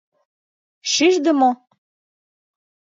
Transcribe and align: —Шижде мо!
—Шижде 0.91 1.31
мо! 1.39 1.51